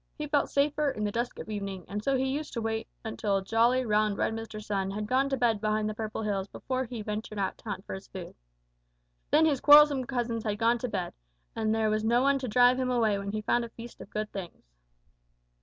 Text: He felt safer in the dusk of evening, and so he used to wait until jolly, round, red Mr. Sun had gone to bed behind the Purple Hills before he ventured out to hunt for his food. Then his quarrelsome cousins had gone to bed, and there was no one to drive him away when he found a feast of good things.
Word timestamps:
He 0.15 0.25
felt 0.25 0.49
safer 0.49 0.89
in 0.89 1.03
the 1.03 1.11
dusk 1.11 1.37
of 1.37 1.47
evening, 1.47 1.85
and 1.87 2.03
so 2.03 2.17
he 2.17 2.25
used 2.27 2.53
to 2.53 2.61
wait 2.63 2.87
until 3.05 3.39
jolly, 3.41 3.85
round, 3.85 4.17
red 4.17 4.33
Mr. 4.33 4.59
Sun 4.59 4.89
had 4.89 5.05
gone 5.05 5.29
to 5.29 5.37
bed 5.37 5.61
behind 5.61 5.87
the 5.87 5.93
Purple 5.93 6.23
Hills 6.23 6.47
before 6.47 6.85
he 6.85 7.03
ventured 7.03 7.37
out 7.37 7.55
to 7.59 7.65
hunt 7.65 7.85
for 7.85 7.93
his 7.93 8.07
food. 8.07 8.35
Then 9.29 9.45
his 9.45 9.61
quarrelsome 9.61 10.05
cousins 10.05 10.43
had 10.43 10.57
gone 10.57 10.79
to 10.79 10.89
bed, 10.89 11.13
and 11.55 11.75
there 11.75 11.91
was 11.91 12.03
no 12.03 12.23
one 12.23 12.39
to 12.39 12.47
drive 12.47 12.79
him 12.79 12.89
away 12.89 13.19
when 13.19 13.29
he 13.31 13.43
found 13.43 13.63
a 13.63 13.69
feast 13.69 14.01
of 14.01 14.09
good 14.09 14.31
things. 14.31 14.73